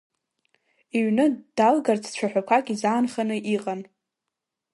Иҩны 0.97 1.25
далгарц 1.55 2.05
цәаҳәақәак 2.15 2.65
изаанханы 2.73 3.37
иҟан. 3.55 3.81